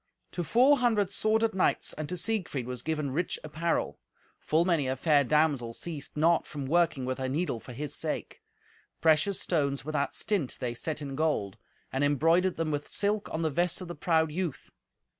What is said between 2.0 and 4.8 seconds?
to Siegfried was given rich apparel. Full